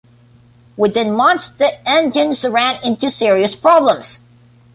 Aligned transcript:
Within 0.77 1.13
months 1.15 1.49
the 1.49 1.69
engines 1.87 2.43
ran 2.43 2.79
into 2.83 3.07
serious 3.11 3.55
problems. 3.55 4.21